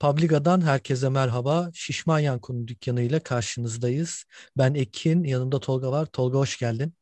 [0.00, 1.70] Publiga'dan herkese merhaba.
[1.74, 4.24] Şişman Yankun'un dükkanıyla karşınızdayız.
[4.56, 6.06] Ben Ekin, yanımda Tolga var.
[6.06, 6.94] Tolga hoş geldin.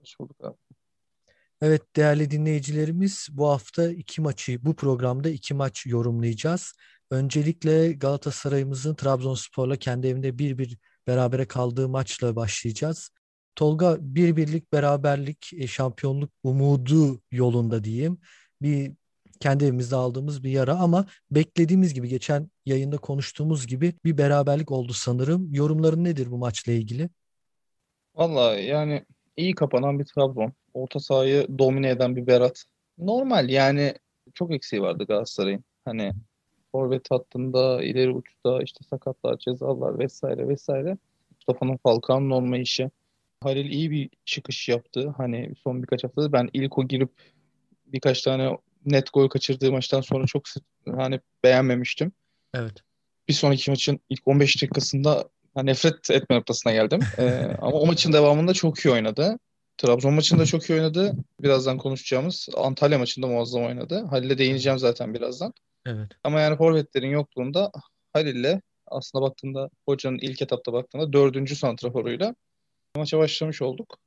[0.00, 0.56] Hoş bulduk abi.
[1.62, 6.72] Evet değerli dinleyicilerimiz bu hafta iki maçı, bu programda iki maç yorumlayacağız.
[7.10, 13.10] Öncelikle Galatasaray'ımızın Trabzonspor'la kendi evinde bir bir berabere kaldığı maçla başlayacağız.
[13.56, 18.20] Tolga bir birlik beraberlik e, şampiyonluk umudu yolunda diyeyim.
[18.62, 18.92] Bir
[19.40, 24.92] kendi evimizde aldığımız bir yara ama beklediğimiz gibi geçen yayında konuştuğumuz gibi bir beraberlik oldu
[24.92, 25.54] sanırım.
[25.54, 27.08] Yorumların nedir bu maçla ilgili?
[28.14, 29.04] Valla yani
[29.36, 30.52] iyi kapanan bir Trabzon.
[30.74, 32.64] Orta sahayı domine eden bir Berat.
[32.98, 33.94] Normal yani
[34.34, 35.64] çok eksiği vardı Galatasaray'ın.
[35.84, 36.12] Hani
[36.72, 40.96] forvet hattında, ileri uçta işte sakatlar, cezalar vesaire vesaire.
[41.30, 42.90] Mustafa'nın Falcao'nun olma işi.
[43.40, 45.14] Halil iyi bir çıkış yaptı.
[45.16, 47.10] Hani son birkaç haftada ben ilk o girip
[47.86, 50.42] birkaç tane net gol kaçırdığı maçtan sonra çok
[50.86, 52.12] hani beğenmemiştim.
[52.54, 52.72] Evet.
[53.28, 57.00] Bir sonraki maçın ilk 15 dakikasında nefret etme noktasına geldim.
[57.18, 59.38] ee, ama o maçın devamında çok iyi oynadı.
[59.78, 61.12] Trabzon maçında çok iyi oynadı.
[61.40, 64.04] Birazdan konuşacağımız Antalya maçında muazzam oynadı.
[64.10, 65.52] Halil'e değineceğim zaten birazdan.
[65.86, 66.10] Evet.
[66.24, 67.72] Ama yani forvetlerin yokluğunda
[68.12, 72.34] Halil'le aslında baktığında hocanın ilk etapta baktığında dördüncü santraforuyla
[72.96, 73.98] maça başlamış olduk.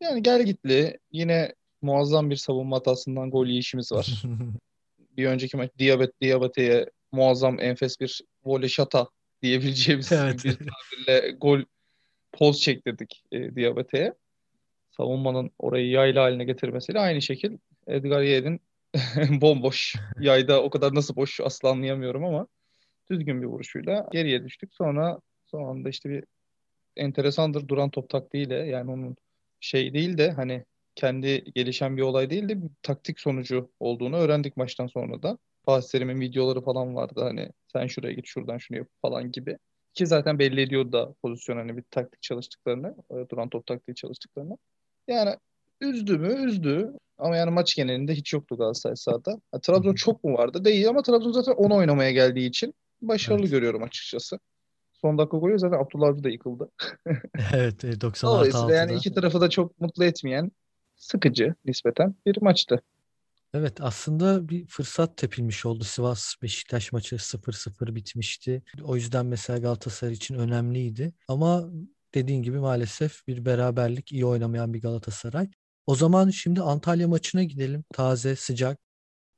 [0.00, 4.22] Yani gel gitli yine muazzam bir savunma hatasından gol yiyişimiz var.
[5.16, 9.08] bir önceki maç Diabet Diabate'ye muazzam enfes bir voley şata
[9.42, 10.44] diyebileceğimiz evet.
[10.44, 11.60] bir tabirle gol
[12.32, 14.14] poz çektirdik e, Diabate'ye.
[14.90, 18.60] Savunmanın orayı yayla haline getirmesiyle aynı şekil Edgar Yeğen'in
[19.40, 22.46] bomboş yayda o kadar nasıl boş asla anlayamıyorum ama
[23.10, 24.74] düzgün bir vuruşuyla geriye düştük.
[24.74, 26.24] Sonra son anda işte bir
[26.96, 29.16] enteresandır duran top taktiğiyle yani onun
[29.60, 30.64] şey değil de hani
[30.98, 35.38] kendi gelişen bir olay değil de bir taktik sonucu olduğunu öğrendik maçtan sonra da.
[35.64, 39.58] Fatih Terim'in videoları falan vardı hani sen şuraya git şuradan şunu yap falan gibi.
[39.94, 44.58] Ki zaten belli ediyordu da pozisyon hani bir taktik çalıştıklarını, e, duran top taktiği çalıştıklarını.
[45.08, 45.36] Yani
[45.80, 46.46] üzdü mü?
[46.46, 46.92] Üzdü.
[47.18, 49.30] Ama yani maç genelinde hiç yoktu Galatasaray sahada.
[49.30, 50.64] Yani Trabzon çok mu vardı?
[50.64, 53.50] Değil ama Trabzon zaten onu oynamaya geldiği için başarılı evet.
[53.50, 54.38] görüyorum açıkçası.
[54.92, 56.70] Son dakika golü zaten Abdullah Avcı da yıkıldı.
[57.54, 60.50] evet 96 Dolayısıyla yani iki tarafı da çok mutlu etmeyen
[60.98, 62.82] sıkıcı nispeten bir maçtı.
[63.54, 65.84] Evet aslında bir fırsat tepilmiş oldu.
[65.84, 68.62] Sivas Beşiktaş maçı 0-0 bitmişti.
[68.82, 71.12] O yüzden mesela Galatasaray için önemliydi.
[71.28, 71.70] Ama
[72.14, 75.50] dediğin gibi maalesef bir beraberlik iyi oynamayan bir Galatasaray.
[75.86, 77.84] O zaman şimdi Antalya maçına gidelim.
[77.92, 78.78] Taze, sıcak.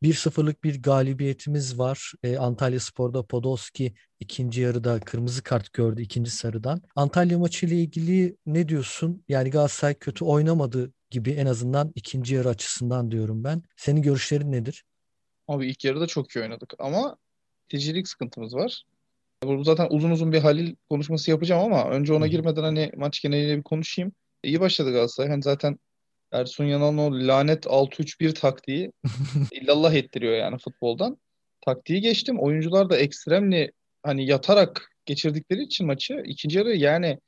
[0.02, 2.12] 1-0'lık bir galibiyetimiz var.
[2.22, 6.82] E, Antalya Spor'da Podolski ikinci yarıda kırmızı kart gördü ikinci sarıdan.
[6.96, 9.24] Antalya maçı ile ilgili ne diyorsun?
[9.28, 13.62] Yani Galatasaray kötü oynamadı gibi en azından ikinci yarı açısından diyorum ben.
[13.76, 14.84] Senin görüşlerin nedir?
[15.48, 17.16] Abi ilk yarıda çok iyi oynadık ama
[17.68, 18.84] tecilik sıkıntımız var.
[19.44, 23.58] Burada zaten uzun uzun bir Halil konuşması yapacağım ama önce ona girmeden hani maç geneliyle
[23.58, 24.12] bir konuşayım.
[24.42, 25.30] İyi başladı Galatasaray.
[25.30, 25.78] Hani zaten
[26.32, 28.92] Ersun Yanal'ın o lanet 6-3-1 taktiği
[29.52, 31.18] illallah ettiriyor yani futboldan.
[31.60, 32.40] Taktiği geçtim.
[32.40, 37.18] Oyuncular da ekstremli hani yatarak geçirdikleri için maçı ikinci yarı yani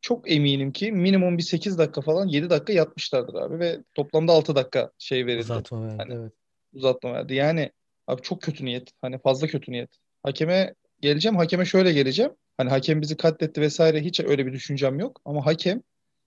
[0.00, 4.54] çok eminim ki minimum bir 8 dakika falan 7 dakika yatmışlardır abi ve toplamda 6
[4.56, 5.52] dakika şey verildi.
[5.52, 6.32] Uzatma verdi hani, evet.
[6.72, 7.34] Uzatma verdi.
[7.34, 7.72] Yani
[8.06, 8.90] abi çok kötü niyet.
[9.02, 9.90] Hani fazla kötü niyet.
[10.22, 11.36] Hakeme geleceğim.
[11.36, 12.32] Hakeme şöyle geleceğim.
[12.56, 15.20] Hani hakem bizi katletti vesaire hiç öyle bir düşüncem yok.
[15.24, 15.82] Ama hakem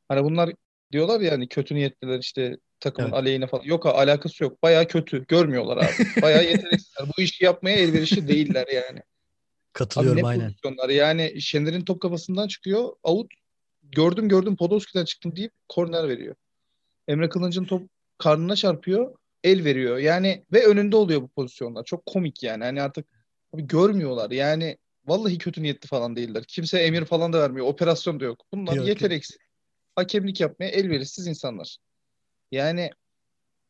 [0.07, 0.51] hani bunlar
[0.91, 3.19] diyorlar ya hani kötü niyetliler işte takımın evet.
[3.19, 3.63] aleyhine falan.
[3.63, 4.63] Yok alakası yok.
[4.63, 5.25] Baya kötü.
[5.27, 6.05] Görmüyorlar abi.
[6.21, 7.07] Baya yeteneksizler.
[7.17, 9.01] Bu işi yapmaya elverişli değiller yani.
[9.73, 10.47] Katılıyorum abi ne aynen.
[10.47, 12.89] pozisyonlar yani Şener'in top kafasından çıkıyor.
[13.03, 13.31] Out
[13.83, 16.35] gördüm gördüm Podolski'den çıktım deyip korner veriyor.
[17.07, 19.15] Emre Kılınç'ın top karnına çarpıyor.
[19.43, 19.97] El veriyor.
[19.97, 21.83] Yani ve önünde oluyor bu pozisyonlar.
[21.83, 22.63] Çok komik yani.
[22.63, 23.07] Hani artık
[23.53, 24.31] abi görmüyorlar.
[24.31, 26.43] Yani vallahi kötü niyetli falan değiller.
[26.47, 27.67] Kimse emir falan da vermiyor.
[27.67, 28.45] Operasyon da yok.
[28.53, 29.37] Bunlar yok, yeteneksiz.
[29.95, 31.77] Hakemlik yapmaya elverişsiz insanlar.
[32.51, 32.89] Yani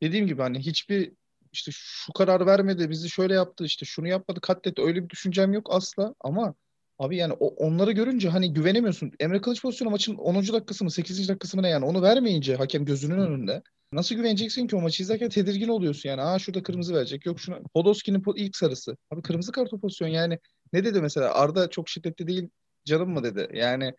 [0.01, 1.13] dediğim gibi hani hiçbir
[1.51, 4.81] işte şu karar vermedi, bizi şöyle yaptı, işte şunu yapmadı, katletti.
[4.81, 6.15] Öyle bir düşüncem yok asla.
[6.21, 6.55] Ama
[6.99, 9.11] Abi yani o, onları görünce hani güvenemiyorsun.
[9.19, 10.35] Emre Kılıç pozisyonu maçın 10.
[10.35, 11.29] dakikası mı 8.
[11.29, 13.63] dakikası mı ne yani onu vermeyince hakem gözünün önünde.
[13.91, 16.21] Nasıl güveneceksin ki o maçı izlerken tedirgin oluyorsun yani.
[16.21, 17.25] Aa şurada kırmızı verecek.
[17.25, 17.59] Yok şuna.
[17.73, 18.97] Podolski'nin ilk sarısı.
[19.11, 20.39] Abi kırmızı kart o pozisyon yani.
[20.73, 21.33] Ne dedi mesela?
[21.33, 22.49] Arda çok şiddetli değil
[22.85, 23.47] canım mı dedi.
[23.53, 23.93] Yani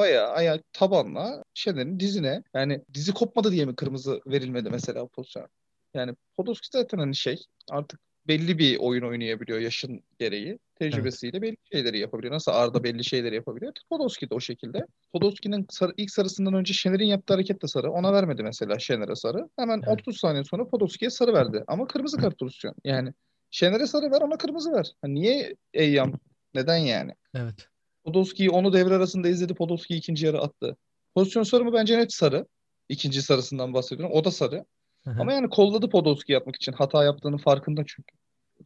[0.00, 5.48] bayağı ayak tabanla Şener'in dizine yani dizi kopmadı diye mi kırmızı verilmedi mesela pozisyon?
[5.94, 10.58] Yani Podolski zaten hani şey artık belli bir oyun oynayabiliyor yaşın gereği.
[10.74, 11.42] Tecrübesiyle evet.
[11.42, 12.34] belli şeyleri yapabiliyor.
[12.34, 13.72] Nasıl Arda belli şeyleri yapabiliyor.
[13.90, 14.86] Podolski de o şekilde.
[15.12, 17.90] Podolski'nin sarı, ilk sarısından önce Şener'in yaptığı hareket de sarı.
[17.90, 19.48] Ona vermedi mesela Şener'e sarı.
[19.58, 20.00] Hemen evet.
[20.00, 21.64] 30 saniye sonra Podolski'ye sarı verdi.
[21.66, 22.74] Ama kırmızı kart pozisyon.
[22.84, 23.12] Yani
[23.50, 24.92] Şener'e sarı ver ona kırmızı ver.
[25.02, 26.12] Ha, niye Eyyam?
[26.54, 27.14] Neden yani?
[27.34, 27.69] Evet.
[28.10, 29.54] Podolski'yi onu devre arasında izledi.
[29.54, 30.76] Podolski ikinci yarı attı.
[31.14, 31.72] Pozisyon sarı mı?
[31.72, 32.46] Bence net sarı.
[32.88, 34.14] İkinci sarısından bahsediyorum.
[34.16, 34.64] O da sarı.
[35.04, 35.20] Hı hı.
[35.20, 36.72] Ama yani kolladı Podolski yapmak için.
[36.72, 38.16] Hata yaptığının farkında çünkü.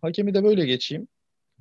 [0.02, 1.08] Hakemi de böyle geçeyim.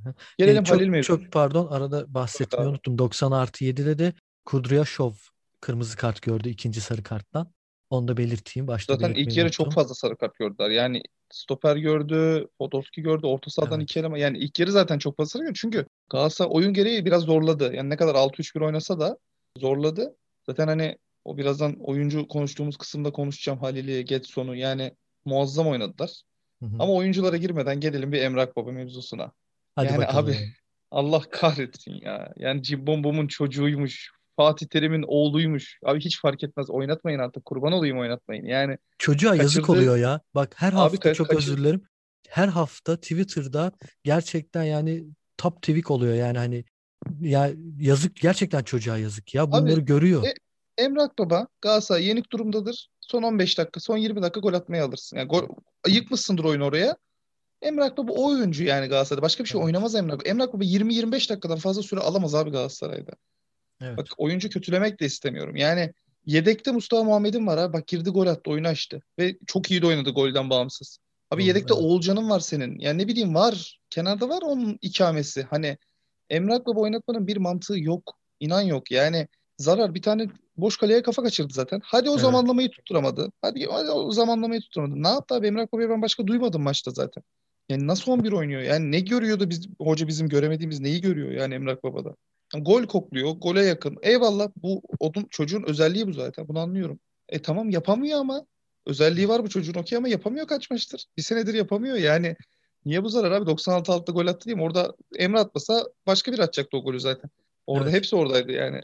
[0.03, 0.13] Hı.
[0.37, 1.17] Gelelim Ee, çok, Halil mevzusuna.
[1.23, 2.97] çok pardon arada bahsetmeyi unuttum.
[2.97, 4.13] 90 artı 7'de de
[4.45, 5.13] Kudryashov
[5.61, 7.51] kırmızı kart gördü ikinci sarı karttan.
[7.89, 8.67] Onu da belirteyim.
[8.67, 9.81] Başta Zaten ilk yarı çok unuttum.
[9.81, 10.69] fazla sarı kart gördüler.
[10.69, 11.01] Yani
[11.33, 13.89] stoper gördü, Podolski gördü, orta sahadan Evet.
[13.89, 14.19] iki eleme.
[14.19, 15.53] Yani ilk yarı zaten çok sarı gördü.
[15.55, 17.73] Çünkü Galatasaray oyun gereği biraz zorladı.
[17.73, 19.17] Yani ne kadar 6-3-1 oynasa da
[19.57, 20.15] zorladı.
[20.45, 24.55] Zaten hani o birazdan oyuncu konuştuğumuz kısımda konuşacağım Halil'i, Getson'u.
[24.55, 24.91] Yani
[25.25, 26.21] muazzam oynadılar.
[26.59, 26.75] Hı hı.
[26.79, 29.31] Ama oyunculara girmeden gelelim bir Emrak Baba mevzusuna.
[29.75, 30.25] Hadi yani bakalım.
[30.25, 30.37] abi
[30.91, 32.33] Allah kahretsin ya.
[32.37, 34.11] Yani Cimbom Bom'un çocuğuymuş.
[34.35, 35.79] Fatih Terim'in oğluymuş.
[35.85, 36.69] Abi hiç fark etmez.
[36.69, 37.45] Oynatmayın artık.
[37.45, 38.45] Kurban olayım oynatmayın.
[38.45, 40.21] Yani Çocuğa yazık kaçırdığı- oluyor ya.
[40.35, 41.81] Bak her Abi hafta ka- çok kaçır- özür dilerim.
[42.29, 43.71] Her hafta Twitter'da
[44.03, 45.03] gerçekten yani
[45.37, 46.65] top tweak oluyor yani hani
[47.21, 49.51] ya yazık gerçekten çocuğa yazık ya.
[49.51, 50.23] Bunları görüyor.
[50.23, 50.33] e-
[50.83, 52.89] Emrak Baba Galatasaray yenik durumdadır.
[53.01, 55.17] Son 15 dakika, son 20 dakika gol atmaya alırsın.
[55.17, 55.43] Yani gol,
[55.87, 56.97] yıkmışsındır oyunu oraya.
[57.61, 59.21] Emrak Baba o oyuncu yani Galatasaray'da.
[59.21, 60.27] Başka bir şey oynamaz Emrak.
[60.27, 63.11] Emrak Baba 20-25 dakikadan fazla süre alamaz abi Galatasaray'da.
[63.83, 63.97] Evet.
[63.97, 65.55] Bak oyuncu kötülemek de istemiyorum.
[65.55, 65.93] Yani
[66.25, 67.73] yedekte Mustafa Muhammed'in var abi.
[67.73, 69.01] Bak girdi gol attı, oyunu açtı.
[69.19, 70.97] Ve çok iyi de oynadı golden bağımsız.
[71.31, 71.83] Abi Doğru, yedekte evet.
[71.83, 72.79] Oğulcan'ın var senin.
[72.79, 73.79] Yani ne bileyim var.
[73.89, 75.43] Kenarda var onun ikamesi.
[75.49, 75.77] Hani
[76.29, 78.17] Emrak Baba oynatmanın bir mantığı yok.
[78.39, 78.91] İnan yok.
[78.91, 79.27] Yani
[79.57, 80.27] zarar bir tane
[80.57, 81.81] boş kaleye kafa kaçırdı zaten.
[81.83, 82.21] Hadi o Evet.
[82.21, 83.31] zamanlamayı tutturamadı.
[83.41, 85.03] Hadi, hadi o zamanlamayı tutturamadı.
[85.03, 87.23] Ne yaptı abi Emrak Baba'yı ben başka duymadım maçta zaten.
[87.69, 88.61] Yani nasıl 11 oynuyor?
[88.61, 92.15] Yani ne görüyor da biz, hoca bizim göremediğimiz neyi görüyor yani Emrak Baba'da?
[92.61, 93.97] Gol kokluyor, gole yakın.
[94.01, 96.47] Eyvallah bu onun çocuğun özelliği bu zaten.
[96.47, 96.99] Bunu anlıyorum.
[97.29, 98.45] E tamam yapamıyor ama
[98.85, 101.05] özelliği var bu çocuğun okey ama yapamıyor kaç maçtır.
[101.17, 102.35] Bir senedir yapamıyor yani.
[102.85, 103.45] Niye bu zarar abi?
[103.45, 104.63] 96 altta gol attı diyeyim.
[104.63, 107.29] Orada Emre atmasa başka biri atacaktı o golü zaten.
[107.67, 107.95] Orada Evet.
[107.97, 108.81] hepsi oradaydı yani.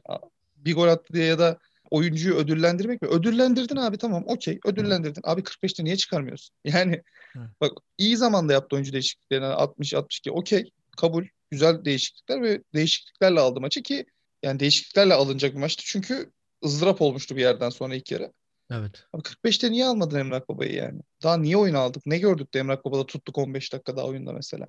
[0.58, 1.58] Bir gol attı diye ya da
[1.92, 3.08] oyuncuyu ödüllendirmek mi?
[3.08, 5.22] Ödüllendirdin abi tamam okey ödüllendirdin.
[5.24, 6.56] Abi 45'te niye çıkarmıyorsun?
[6.64, 7.02] Yani
[7.38, 7.50] Evet.
[7.62, 13.84] bak iyi zamanda yaptı oyuncu değişikliklerini 60-62 okey kabul güzel değişiklikler ve değişikliklerle aldı maçı
[13.84, 14.06] ki
[14.44, 16.32] yani değişikliklerle alınacak bir maçtı çünkü
[16.66, 18.34] ızdırap olmuştu bir yerden sonra ilk yarı.
[18.72, 19.04] Evet.
[19.14, 21.02] Abi 45'te niye almadın Emrah Baba'yı yani?
[21.24, 22.06] Daha niye oyun aldık?
[22.06, 24.68] Ne gördük de Emrah Baba'da tuttuk 15 dakika daha oyunda mesela?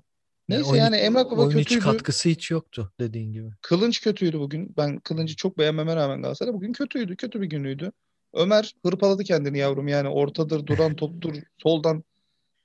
[0.48, 1.84] Neyse oyun, yani Emrah Baba oyun kötüydü.
[1.84, 3.48] katkısı hiç yoktu dediğin gibi.
[3.62, 4.74] Kılınç kötüydü bugün.
[4.76, 7.16] Ben Kılınç'ı çok beğenmeme rağmen Galatasaray bugün kötüydü.
[7.16, 7.92] Kötü bir günüydü.
[8.32, 12.04] Ömer hırpaladı kendini yavrum yani ortadır, duran toptur, soldan.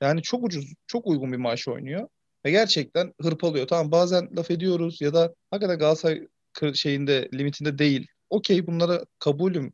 [0.01, 2.07] Yani çok ucuz, çok uygun bir maaş oynuyor.
[2.45, 3.67] Ve gerçekten hırpalıyor.
[3.67, 6.27] Tamam bazen laf ediyoruz ya da hakikaten Galatasaray
[6.73, 8.07] şeyinde, limitinde değil.
[8.29, 9.73] Okey bunlara kabulüm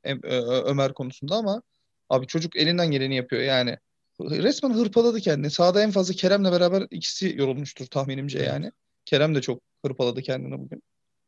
[0.66, 1.62] Ömer konusunda ama
[2.10, 3.78] abi çocuk elinden geleni yapıyor yani.
[4.20, 5.52] Resmen hırpaladı kendini.
[5.52, 8.72] Sahada en fazla Kerem'le beraber ikisi yorulmuştur tahminimce yani.
[9.06, 10.84] Kerem de çok hırpaladı kendini bugün.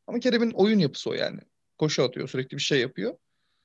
[0.07, 1.39] Ama Kerem'in oyun yapısı o yani.
[1.77, 3.13] Koşu atıyor, sürekli bir şey yapıyor.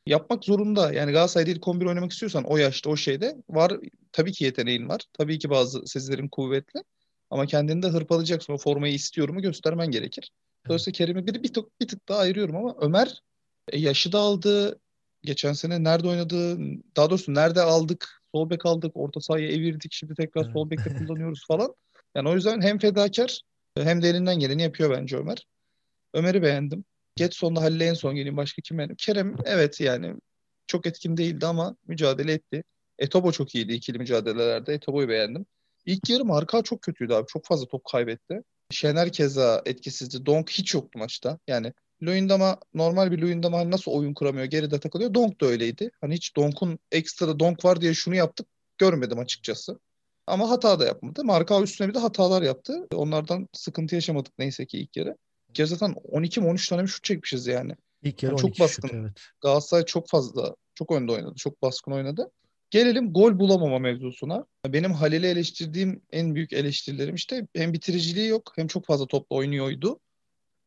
[0.07, 0.93] Yapmak zorunda.
[0.93, 3.73] Yani Galatasaray değil 11 oynamak istiyorsan o yaşta, o şeyde var.
[4.13, 5.01] Tabii ki yeteneğin var.
[5.13, 6.83] Tabii ki bazı sezilerin kuvvetli.
[7.31, 8.53] Ama kendini de hırpalayacaksın.
[8.53, 10.31] O formayı istiyorumu göstermen gerekir.
[10.69, 13.23] Dolayısıyla Kerem'i bir, bir, tık, bir tık daha ayırıyorum ama Ömer
[13.69, 14.81] e, yaşı da aldı.
[15.23, 16.59] Geçen sene nerede oynadı?
[16.97, 18.23] Daha doğrusu nerede aldık?
[18.35, 18.93] Sol bek aldık.
[18.95, 19.93] Orta sahaya evirdik.
[19.93, 20.53] Şimdi tekrar Evet.
[20.53, 21.75] sol bekte kullanıyoruz falan.
[22.15, 23.41] Yani o yüzden hem fedakar
[23.77, 25.47] hem de elinden geleni yapıyor bence Ömer.
[26.15, 26.85] Ömer'i beğendim.
[27.17, 28.37] Getson'la Halil'e en son geleyim.
[28.37, 28.97] Başka kim beğendim?
[28.97, 30.15] Kerem evet yani
[30.67, 32.65] çok etkin değildi ama mücadele etti.
[32.99, 34.75] Etobo çok iyiydi ikili mücadelelerde.
[34.75, 35.47] Etobo'yu beğendim.
[35.89, 37.27] İlk yarı Marka çok kötüydü abi.
[37.27, 38.43] Çok fazla top kaybetti.
[38.71, 40.27] Şener keza etkisizdi.
[40.27, 41.39] Donk hiç yoktu maçta.
[41.47, 45.15] Yani Luyendama normal bir Luyendama hani nasıl oyun kuramıyor, geride takılıyor.
[45.15, 45.91] Donk da öyleydi.
[46.01, 48.47] Hani hiç Donk'un ekstra Donk var diye şunu yaptık
[48.79, 49.79] görmedim açıkçası.
[50.27, 51.25] Ama hata da yapmadı.
[51.25, 52.87] Marka üstüne bir de hatalar yaptı.
[52.95, 55.17] Onlardan sıkıntı yaşamadık neyse ki ilk yarı.
[55.49, 57.73] Bir kere zaten 12 mi 13 tane mi şut çekmişiz yani.
[58.03, 59.01] İlk yarı Yani çok 12 şut baskın.
[59.01, 59.21] evet.
[59.41, 61.35] Galatasaray çok fazla, çok önde oynadı.
[61.37, 62.31] Çok baskın oynadı.
[62.71, 64.47] Gelelim gol bulamama mevzusuna.
[64.67, 70.01] Benim Halil'i eleştirdiğim en büyük eleştirilerim işte hem bitiriciliği yok hem çok fazla topla oynuyordu.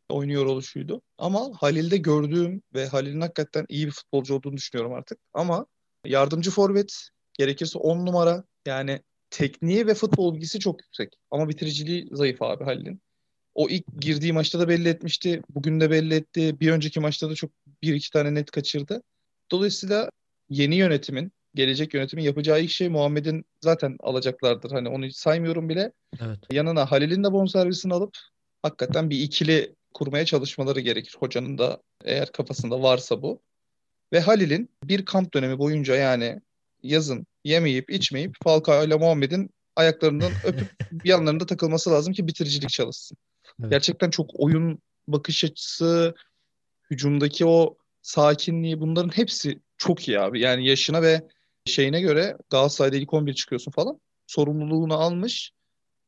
[0.09, 1.01] Oynuyor oluşuydu.
[1.17, 5.19] Ama Halil'de gördüğüm ve Halil'in hakikaten iyi bir futbolcu olduğunu düşünüyorum artık.
[5.33, 5.65] Ama
[6.05, 11.13] yardımcı forvet, gerekirse 10 numara yani tekniği ve futbol bilgisi çok yüksek.
[11.31, 13.01] Ama bitiriciliği zayıf abi Halil'in.
[13.55, 15.41] O ilk girdiği maçta da belli etmişti.
[15.49, 16.59] Bugün de belli etti.
[16.59, 17.51] Bir önceki maçta da çok
[17.83, 19.03] bir iki tane net kaçırdı.
[19.51, 20.09] Dolayısıyla
[20.49, 24.71] yeni yönetimin, gelecek yönetimin yapacağı ilk şey Muhammed'in zaten alacaklardır.
[24.71, 25.91] Hani onu hiç saymıyorum bile.
[26.21, 26.39] Evet.
[26.51, 28.17] Yanına Halil'in de bonservisini alıp
[28.61, 31.15] hakikaten bir ikili kurmaya çalışmaları gerekir.
[31.19, 33.41] Hocanın da eğer kafasında varsa bu.
[34.13, 36.41] Ve Halil'in bir kamp dönemi boyunca yani
[36.83, 40.67] yazın yemeyip içmeyip Falcao ile Muhammed'in ayaklarından öpüp
[41.03, 43.17] yanlarında takılması lazım ki bitiricilik çalışsın.
[43.59, 43.71] Evet.
[43.71, 46.15] Gerçekten çok oyun bakış açısı,
[46.91, 50.39] hücumdaki o sakinliği bunların hepsi çok iyi abi.
[50.39, 51.21] Yani yaşına ve
[51.65, 53.99] şeyine göre Galatasaray'da ilk 11 çıkıyorsun falan.
[54.27, 55.51] Sorumluluğunu almış.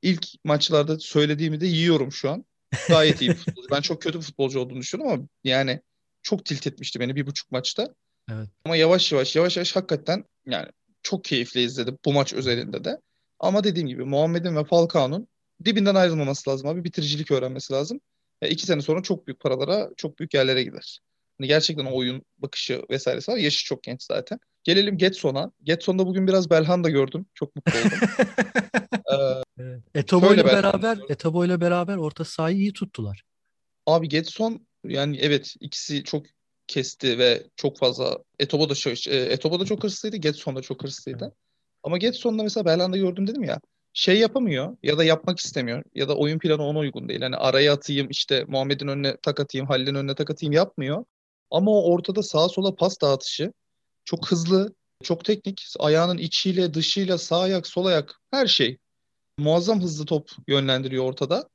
[0.02, 2.46] İlk maçlarda söylediğimi de yiyorum şu an.
[2.90, 3.70] Gayet iyi bir futbolcu.
[3.72, 5.82] Ben çok kötü bir futbolcu olduğunu düşünüyorum ama yani
[6.22, 7.96] çok tilt etmişti beni bir buçuk maçta.
[8.32, 8.50] Evet.
[8.66, 10.68] Ama yavaş yavaş yavaş yavaş hakikaten yani
[11.04, 13.02] çok keyifli izledim bu maç özelinde de.
[13.40, 15.28] Ama dediğim gibi Muhammed'in ve Falcao'nun
[15.66, 16.84] dibinden ayrılmaması lazım abi.
[16.84, 18.00] Bitiricilik öğrenmesi lazım.
[18.42, 21.00] Ya iki sene sonra çok büyük paralara, çok büyük yerlere gider.
[21.38, 23.38] Hani gerçekten oyun bakışı vesairesi var.
[23.38, 24.40] Yaşı çok genç zaten.
[24.63, 25.51] Gelelim Getson'a.
[25.63, 27.25] Getson'da bugün biraz Belhanda gördüm.
[27.34, 28.10] Çok mutlu oldum.
[29.60, 33.24] ee, Etobo ile beraber, Etobo ile beraber orta sahayı iyi tuttular.
[33.86, 36.25] Abi Getson yani evet ikisi çok
[36.67, 40.84] kesti ve çok fazla Etobo da çok, e, Etobo da çok hırslıydı, Getson da çok
[40.84, 41.24] hırslıydı.
[41.24, 41.34] Evet.
[41.84, 43.60] Ama Getson'da mesela Belhanda gördüm dedim ya
[43.93, 47.22] şey yapamıyor ya da yapmak istemiyor ya da oyun planı ona uygun değil.
[47.22, 51.05] Hani araya atayım işte Muhammed'in önüne tak atayım, Halil'in önüne tak atayım yapmıyor.
[51.51, 53.53] Ama o ortada sağa sola pas dağıtışı
[54.06, 55.66] çok hızlı, çok teknik.
[55.80, 58.78] Ayağının içiyle, dışıyla, sağ ayak, sol ayak her şey.
[59.38, 61.50] Muazzam hızlı top yönlendiriyor ortada.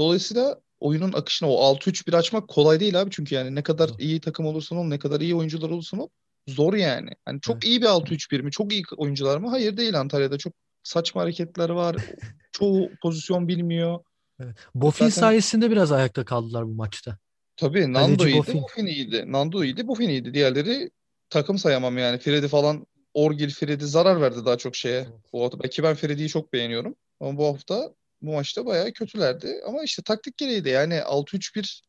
[0.00, 3.10] Dolayısıyla oyunun akışına o 6-3-1 açmak kolay değil abi.
[3.10, 6.08] Çünkü yani ne kadar iyi takım olursan ol, ne kadar iyi oyuncular olursan ol
[6.48, 7.10] zor yani.
[7.24, 7.64] Hani çok evet.
[7.64, 8.50] iyi bir 6-3-1 mi?
[8.50, 9.50] Çok iyi oyuncular mı?
[9.50, 10.38] Hayır değil Antalya'da.
[10.38, 11.96] Çok saçma hareketler var.
[12.52, 14.00] Çoğu pozisyon bilmiyor.
[14.40, 14.56] Evet.
[14.74, 15.20] Bofin Zaten...
[15.20, 17.18] sayesinde biraz ayakta kaldılar bu maçta.
[17.56, 18.62] Tabii Nando iyiydi, Bofin.
[18.62, 19.24] Bofin iyiydi.
[19.26, 20.34] Nando iyiydi, Bofin iyiydi.
[20.34, 20.90] Diğerleri
[21.30, 22.18] takım sayamam yani.
[22.18, 25.60] Freddy falan Orgil Freddy zarar verdi daha çok şeye bu hafta.
[25.60, 26.96] Belki ben Freddy'yi çok beğeniyorum.
[27.20, 29.60] Ama bu hafta bu maçta bayağı kötülerdi.
[29.66, 31.82] Ama işte taktik gereği de yani 6-3-1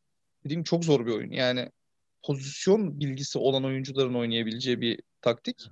[0.45, 1.31] dediğim çok zor bir oyun.
[1.31, 1.71] Yani
[2.23, 5.69] pozisyon bilgisi olan oyuncuların oynayabileceği bir taktik.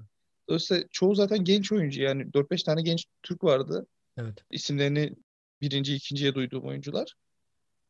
[0.50, 3.88] Dolayısıyla çoğu zaten genç oyuncu yani 4-5 tane genç Türk vardı.
[4.18, 4.44] Evet.
[4.52, 5.16] İsimlerini
[5.62, 7.14] birinci, ikinciye duyduğum oyuncular.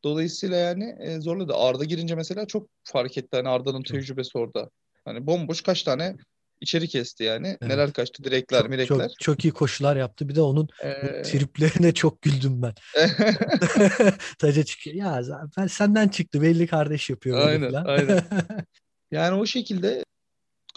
[0.04, 1.54] Dolayısıyla yani e, zorladı.
[1.54, 3.28] Arda girince mesela çok fark etti.
[3.36, 4.70] Hani Arda'nın tecrübesi orada.
[5.04, 6.16] Hani bomboş kaç tane
[6.60, 7.46] içeri kesti yani.
[7.48, 7.62] Evet.
[7.62, 9.08] Neler kaçtı direkler, çok, mirekler.
[9.08, 10.28] Çok, çok iyi koşular yaptı.
[10.28, 11.22] Bir de onun ee...
[11.22, 12.74] triplerine çok güldüm ben.
[14.38, 14.96] Taca çıkıyor.
[14.96, 15.22] Ya
[15.58, 16.42] ben senden çıktı.
[16.42, 17.48] Belli kardeş yapıyor.
[17.48, 17.84] Aynen, falan.
[17.84, 18.24] aynen.
[19.10, 20.04] Yani o şekilde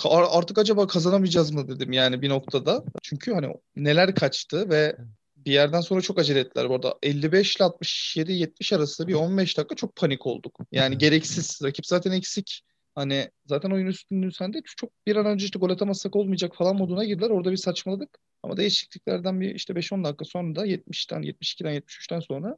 [0.06, 2.84] artık acaba kazanamayacağız mı dedim yani bir noktada.
[3.04, 4.98] Çünkü hani neler kaçtı ve
[5.36, 6.96] bir yerden sonra çok acele ettiler bu arada.
[7.04, 10.60] 55 ile 67 70 arası bir 15 dakika çok panik olduk.
[10.72, 11.60] Yani gereksiz.
[11.64, 12.62] Rakip zaten eksik.
[12.98, 14.62] Hani zaten oyun üstünlüğü sende.
[14.78, 17.30] Çok bir an önce işte gol atamazsak olmayacak falan moduna girdiler.
[17.30, 18.20] Orada bir saçmaladık.
[18.44, 22.58] Ama değişikliklerden bir işte 5-10 dakika sonra da 70'ten 72'den 73'ten sonra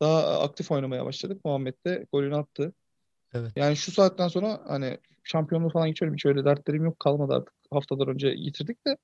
[0.00, 1.40] daha aktif oynamaya başladık.
[1.44, 2.72] Muhammed de golünü attı.
[3.34, 3.52] Evet.
[3.56, 6.14] Yani şu saatten sonra hani şampiyonluğu falan geçiyorum.
[6.14, 7.00] Hiç öyle dertlerim yok.
[7.00, 7.54] Kalmadı artık.
[7.70, 8.96] Haftalar önce yitirdik de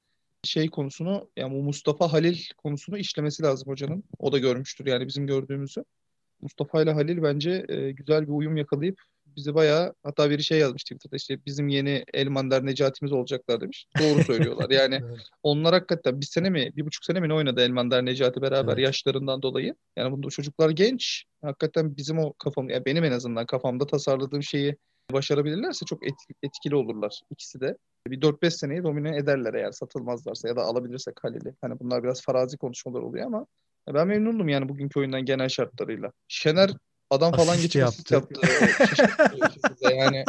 [0.44, 4.04] şey konusunu yani bu Mustafa Halil konusunu işlemesi lazım hocanın.
[4.18, 5.84] O da görmüştür yani bizim gördüğümüzü.
[6.40, 8.98] Mustafa ile Halil bence e, güzel bir uyum yakalayıp
[9.38, 13.86] bizi bayağı hatta biri şey yazmış Twitter'da işte bizim yeni Elmander Necati'miz olacaklar demiş.
[14.00, 14.70] Doğru söylüyorlar.
[14.70, 15.20] Yani evet.
[15.42, 18.84] onlar hakikaten bir sene mi bir buçuk sene mi ne oynadı Elmander Necati beraber evet.
[18.84, 19.74] yaşlarından dolayı.
[19.96, 21.24] Yani bunda çocuklar genç.
[21.42, 24.76] Hakikaten bizim o kafam yani benim en azından kafamda tasarladığım şeyi
[25.12, 26.00] başarabilirlerse çok
[26.42, 27.76] etkili olurlar ikisi de.
[28.06, 31.54] Bir 4-5 seneyi domine ederler eğer satılmazlarsa ya da alabilirsek Halil'i.
[31.60, 33.46] Hani bunlar biraz farazi konuşmalar oluyor ama
[33.94, 36.12] ben memnunum yani bugünkü oyundan genel şartlarıyla.
[36.28, 36.70] Şener
[37.10, 38.14] adam falan asist geçip yaptı.
[38.14, 38.40] yaptı.
[39.80, 40.24] yani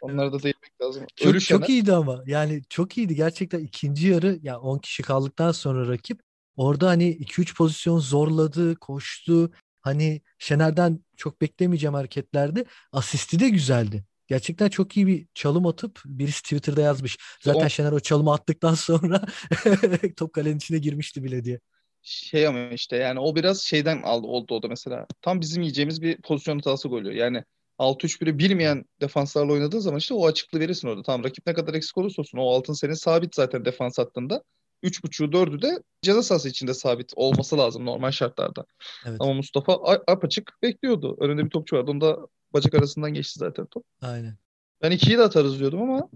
[0.00, 1.04] onları da değinmek lazım.
[1.16, 2.22] Çok, çok iyiydi ama.
[2.26, 3.14] Yani çok iyiydi.
[3.14, 6.20] Gerçekten ikinci yarı ya yani 10 kişi kaldıktan sonra rakip
[6.56, 9.50] orada hani 2-3 pozisyon zorladı, koştu.
[9.80, 14.04] Hani Şener'den çok beklemeyeceğim hareketlerde asisti de güzeldi.
[14.26, 17.18] Gerçekten çok iyi bir çalım atıp birisi Twitter'da yazmış.
[17.42, 17.68] Zaten o...
[17.68, 19.26] Şener o çalımı attıktan sonra
[20.16, 21.60] top kalenin içine girmişti bile diye.
[22.02, 25.06] Şey ama işte yani o biraz şeyden aldı oldu o da mesela.
[25.22, 27.16] Tam bizim yiyeceğimiz bir pozisyon hatası golü.
[27.16, 27.44] Yani
[27.78, 31.02] 6-3-1'i bilmeyen defanslarla oynadığın zaman işte o açıklığı verirsin orada.
[31.02, 34.42] Tamam rakip ne kadar eksik olursa olsun o altın senin sabit zaten defans hattında.
[34.82, 38.64] 3.5'u 4'ü de ceza sahası içinde sabit olması lazım normal şartlarda.
[39.06, 39.16] Evet.
[39.20, 39.72] Ama Mustafa
[40.06, 41.16] apaçık bekliyordu.
[41.20, 41.90] Önünde bir topçu vardı.
[41.90, 42.18] Onda
[42.52, 43.84] bacak arasından geçti zaten top.
[44.02, 44.36] Aynen.
[44.82, 46.08] Ben ikiyi de atarız diyordum ama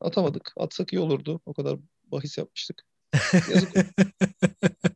[0.00, 0.52] atamadık.
[0.56, 1.40] Atsak iyi olurdu.
[1.46, 1.78] O kadar
[2.12, 2.82] bahis yapmıştık.
[3.50, 3.70] Yazık.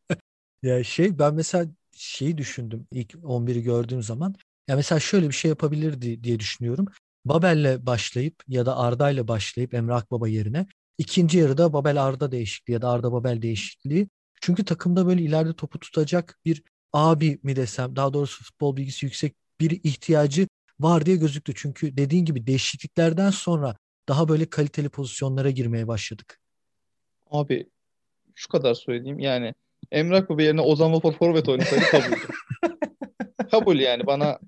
[0.67, 4.35] ya şey ben mesela şeyi düşündüm ilk 11'i gördüğüm zaman.
[4.69, 6.87] Ya mesela şöyle bir şey yapabilirdi diye düşünüyorum.
[7.25, 10.67] Babel'le başlayıp ya da Arda'yla başlayıp Emre Akbaba yerine
[10.99, 14.09] ikinci yarıda Babel Arda değişikliği ya da Arda Babel değişikliği.
[14.41, 19.35] Çünkü takımda böyle ileride topu tutacak bir abi mi desem daha doğrusu futbol bilgisi yüksek
[19.61, 20.49] bir ihtiyacı
[20.81, 21.53] var diye gözüktü.
[21.57, 23.77] Çünkü dediğin gibi değişikliklerden sonra
[24.09, 26.41] daha böyle kaliteli pozisyonlara girmeye başladık.
[27.31, 27.71] Abi
[28.35, 29.55] şu kadar söyleyeyim yani
[29.93, 32.17] Emrak Baba yerine Ozan Vapur forvet oynasaydı kabul.
[33.51, 34.39] kabul yani bana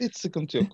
[0.00, 0.66] hiç sıkıntı yok.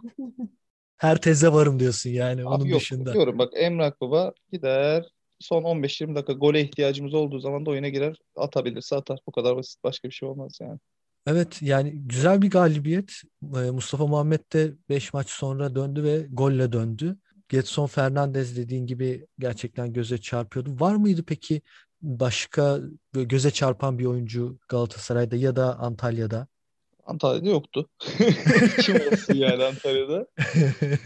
[0.96, 3.12] Her teze varım diyorsun yani Abi onun yok dışında.
[3.12, 5.04] diyorum bak Emrak Baba gider
[5.38, 9.18] son 15-20 dakika gole ihtiyacımız olduğu zaman da oyuna girer atabilirse atar.
[9.26, 10.78] Bu kadar basit başka bir şey olmaz yani.
[11.26, 13.12] Evet yani güzel bir galibiyet.
[13.42, 17.16] Ee, Mustafa Muhammed de 5 maç sonra döndü ve golle döndü.
[17.48, 20.80] Getson Fernandez dediğin gibi gerçekten göze çarpıyordu.
[20.80, 21.62] Var mıydı peki
[22.02, 22.78] başka
[23.12, 26.46] göze çarpan bir oyuncu Galatasaray'da ya da Antalya'da?
[27.06, 27.88] Antalya'da yoktu.
[28.82, 30.26] Kim olsun yani Antalya'da?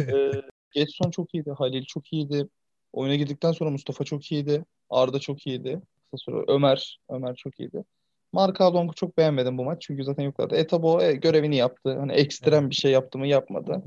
[0.01, 1.51] Ee, Getson çok iyiydi.
[1.51, 2.49] Halil çok iyiydi.
[2.93, 4.65] Oyuna girdikten sonra Mustafa çok iyiydi.
[4.91, 5.81] Arda çok iyiydi.
[6.11, 6.99] Kısa süre Ömer.
[7.11, 7.85] Ömer çok iyiydi.
[8.33, 9.83] Marka Long'u çok beğenmedim bu maç.
[9.83, 10.57] Çünkü zaten yoklardı.
[10.57, 11.99] Etabo e, görevini yaptı.
[11.99, 13.83] Hani ekstrem bir şey yaptı mı yapmadı.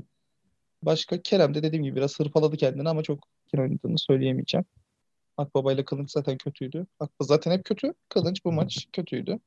[0.82, 4.64] Başka Kerem de dediğim gibi biraz hırpaladı kendini ama çok kin oynadığını söyleyemeyeceğim.
[5.38, 6.86] Akbaba ile Kılınç zaten kötüydü.
[7.00, 7.94] Akbaba zaten hep kötü.
[8.08, 9.38] Kılınç bu maç kötüydü.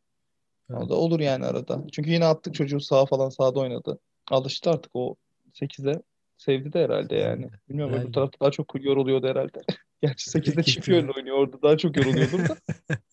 [0.70, 0.82] Evet.
[0.82, 1.84] O da olur yani arada.
[1.92, 4.00] Çünkü yine attık çocuğu sağa falan sağda oynadı.
[4.32, 5.16] Alıştı artık o
[5.54, 6.02] 8'e.
[6.38, 7.50] Sevdi de herhalde yani.
[7.70, 9.62] Bilmiyorum Yani- öbür tarafta daha çok yoruluyordu herhalde.
[10.02, 11.38] Gerçi 8'de Büyük çift yönlü oynuyor.
[11.38, 12.58] Orada daha çok yoruluyordur da.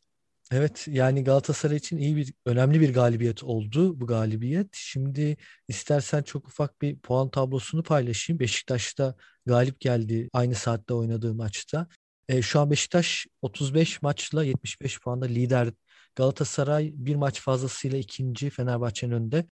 [0.53, 4.69] Evet yani Galatasaray için iyi bir önemli bir galibiyet oldu bu galibiyet.
[4.73, 5.37] Şimdi
[5.69, 8.41] istersen çok ufak bir puan tablosunu paylaşayım.
[8.41, 9.15] Beşiktaş'ta
[9.47, 11.87] galip geldi aynı saatte oynadığı maçta.
[12.29, 15.69] E, şu an Beşiktaş 35 maçla 75 puanda lider.
[16.15, 19.47] Galatasaray bir maç fazlasıyla ikinci Fenerbahçe'nin önünde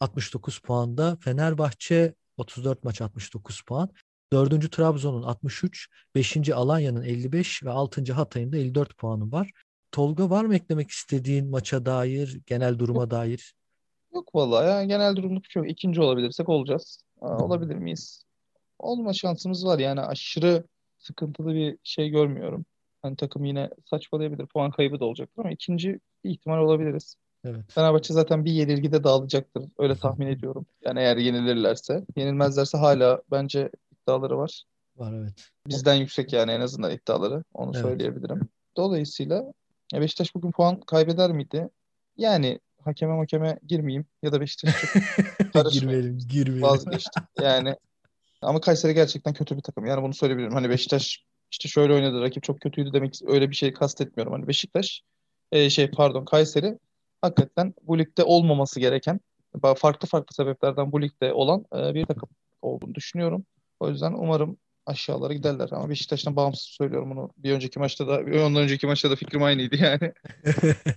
[0.00, 1.16] 69 puanda.
[1.20, 3.90] Fenerbahçe 34 maç 69 puan.
[4.32, 9.50] Dördüncü Trabzon'un 63, beşinci Alanya'nın 55 ve altıncı Hatay'ın da 54 puanı var.
[9.92, 13.54] Tolga var mı eklemek istediğin maça dair, genel duruma dair?
[14.14, 15.70] Yok vallahi ya genel durumluk çok.
[15.70, 17.02] İkinci olabilirsek olacağız.
[17.20, 18.24] Aa, olabilir miyiz?
[18.78, 20.64] Olma şansımız var yani aşırı
[21.02, 22.64] sıkıntılı bir şey görmüyorum.
[23.02, 24.46] Hani takım yine saçmalayabilir.
[24.46, 27.14] Puan kaybı da olacaktır ama ikinci ihtimal olabiliriz.
[27.44, 27.64] Evet.
[27.68, 29.64] Fenerbahçe zaten bir yenilgide dağılacaktır.
[29.78, 30.66] Öyle tahmin ediyorum.
[30.84, 32.04] Yani eğer yenilirlerse.
[32.16, 34.62] Yenilmezlerse hala bence iddiaları var.
[34.96, 35.48] Var evet.
[35.68, 37.44] Bizden yüksek yani en azından iddiaları.
[37.54, 37.82] Onu Evet.
[37.82, 38.40] söyleyebilirim.
[38.76, 39.52] Dolayısıyla
[39.94, 41.68] Beşiktaş bugün puan kaybeder miydi?
[42.16, 44.74] Yani hakeme hakeme girmeyeyim ya da Beşiktaş
[45.72, 46.62] girmeyelim, girmeyelim.
[46.62, 47.22] vazgeçtim.
[47.40, 47.76] Yani
[48.42, 49.86] ama Kayseri gerçekten kötü bir takım.
[49.86, 50.54] Yani bunu söyleyebilirim.
[50.54, 52.20] Hani Beşiktaş işte şöyle oynadı.
[52.20, 54.32] Rakip çok kötüydü demek öyle bir şey kastetmiyorum.
[54.32, 55.02] Hani Beşiktaş
[55.52, 56.78] e, şey pardon Kayseri
[57.22, 59.20] hakikaten bu ligde olmaması gereken
[59.76, 62.28] farklı farklı sebeplerden bu ligde olan e, bir takım
[62.62, 63.46] olduğunu düşünüyorum.
[63.80, 65.68] O yüzden umarım aşağılara giderler.
[65.72, 67.30] Ama Beşiktaş'tan bağımsız söylüyorum bunu.
[67.36, 70.12] Bir önceki maçta da ondan önceki maçta da fikrim aynıydı yani.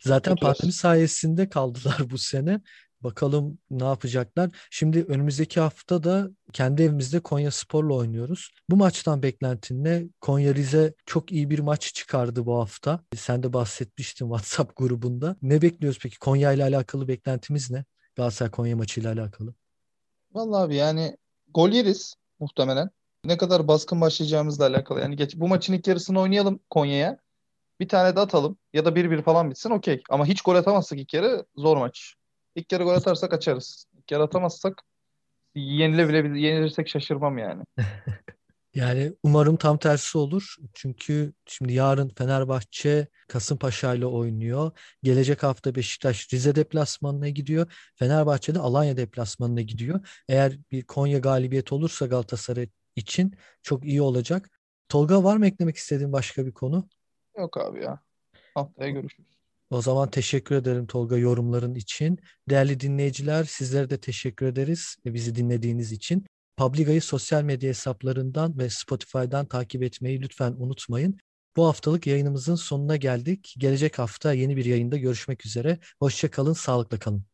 [0.00, 2.60] Zaten pandemi sayesinde kaldılar bu sene.
[3.00, 4.50] Bakalım ne yapacaklar.
[4.70, 8.50] Şimdi önümüzdeki hafta da kendi evimizde Konya Spor'la oynuyoruz.
[8.70, 10.04] Bu maçtan beklentin ne?
[10.20, 13.04] Konya Rize çok iyi bir maç çıkardı bu hafta.
[13.16, 15.36] Sen de bahsetmiştin WhatsApp grubunda.
[15.42, 16.18] Ne bekliyoruz peki?
[16.18, 17.84] Konya ile alakalı beklentimiz ne?
[18.16, 19.54] Galatasaray Konya maçıyla alakalı.
[20.32, 21.16] Vallahi abi yani
[21.54, 22.90] gol yeriz muhtemelen.
[23.24, 25.00] Ne kadar baskın başlayacağımızla alakalı.
[25.00, 27.18] Yani geç, bu maçın ilk yarısını oynayalım Konya'ya.
[27.80, 28.58] Bir tane de atalım.
[28.72, 30.02] Ya da 1-1 falan bitsin okey.
[30.10, 32.14] Ama hiç gol atamazsak ilk yarı zor maç.
[32.54, 33.86] İlk yarı gol atarsak açarız.
[33.98, 34.82] İlk yarı atamazsak
[35.54, 37.64] yenilebilir, yenilirsek şaşırmam yani.
[38.74, 40.54] Yani umarım tam tersi olur.
[40.74, 44.70] Çünkü şimdi yarın Fenerbahçe Kasımpaşa ile oynuyor.
[45.02, 47.90] Gelecek hafta Beşiktaş Rize deplasmanına gidiyor.
[47.96, 50.22] Fenerbahçe de Alanya deplasmanına gidiyor.
[50.28, 54.50] Eğer bir Konya galibiyeti olursa Galatasaray için çok iyi olacak.
[54.88, 56.88] Tolga var mı eklemek istediğin başka bir konu?
[57.38, 58.00] Yok abi ya.
[58.54, 59.37] Haftaya görüşürüz.
[59.70, 62.18] O zaman teşekkür ederim Tolga yorumların için.
[62.48, 66.26] Değerli dinleyiciler sizlere de teşekkür ederiz bizi dinlediğiniz için.
[66.56, 71.18] Publiga'yı sosyal medya hesaplarından ve Spotify'dan takip etmeyi lütfen unutmayın.
[71.56, 73.54] Bu haftalık yayınımızın sonuna geldik.
[73.58, 75.78] Gelecek hafta yeni bir yayında görüşmek üzere.
[76.00, 77.24] Hoşça kalın, sağlıkla kalın.